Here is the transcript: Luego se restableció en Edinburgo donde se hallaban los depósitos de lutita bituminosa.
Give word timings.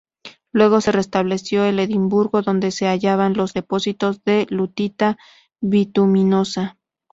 Luego 0.51 0.81
se 0.81 0.91
restableció 0.91 1.63
en 1.63 1.77
Edinburgo 1.77 2.41
donde 2.41 2.71
se 2.71 2.87
hallaban 2.87 3.35
los 3.35 3.53
depósitos 3.53 4.23
de 4.23 4.47
lutita 4.49 5.15
bituminosa. 5.61 6.79